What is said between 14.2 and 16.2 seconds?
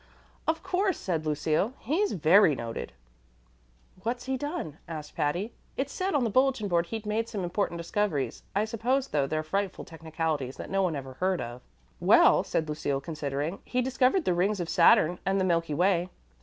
the rings of Saturn and the Milky Way."